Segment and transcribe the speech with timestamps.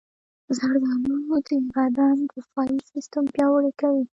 [0.57, 1.15] زردالو
[1.47, 4.03] د بدن دفاعي سیستم پیاوړی کوي.